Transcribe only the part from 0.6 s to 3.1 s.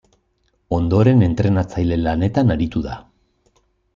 Ondoren entrenatzaile lanetan aritu da.